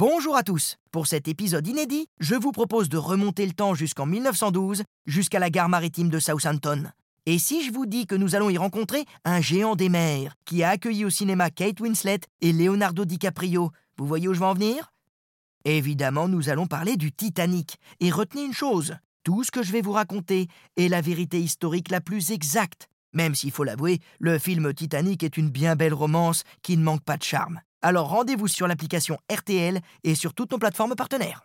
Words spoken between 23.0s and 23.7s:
Même s'il faut